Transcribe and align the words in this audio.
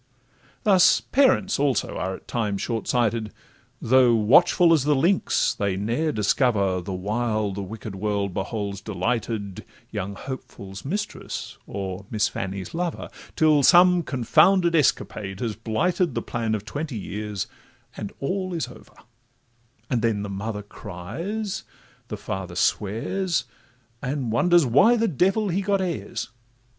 Thus 0.63 0.99
parents 0.99 1.59
also 1.59 1.95
are 1.95 2.15
at 2.15 2.27
times 2.27 2.59
short 2.63 2.87
sighted; 2.87 3.31
Though 3.79 4.15
watchful 4.15 4.73
as 4.73 4.83
the 4.83 4.95
lynx, 4.95 5.53
they 5.53 5.77
ne'er 5.77 6.11
discover, 6.11 6.81
The 6.81 6.91
while 6.91 7.51
the 7.51 7.61
wicked 7.61 7.93
world 7.93 8.33
beholds 8.33 8.81
delighted, 8.81 9.63
Young 9.91 10.15
Hopeful's 10.15 10.83
mistress, 10.83 11.59
or 11.67 12.07
Miss 12.09 12.27
Fanny's 12.29 12.73
lover, 12.73 13.09
Till 13.35 13.61
some 13.61 14.01
confounded 14.01 14.73
escapade 14.75 15.39
has 15.39 15.55
blighted 15.55 16.15
The 16.15 16.23
plan 16.23 16.55
of 16.55 16.65
twenty 16.65 16.97
years, 16.97 17.45
and 17.95 18.11
all 18.19 18.55
is 18.55 18.67
over; 18.67 18.95
And 19.87 20.01
then 20.01 20.23
the 20.23 20.29
mother 20.31 20.63
cries, 20.63 21.63
the 22.07 22.17
father 22.17 22.55
swears, 22.55 23.45
And 24.01 24.31
wonders 24.31 24.65
why 24.65 24.95
the 24.97 25.07
devil 25.07 25.49
he 25.49 25.61
got 25.61 25.79
heirs. 25.79 26.29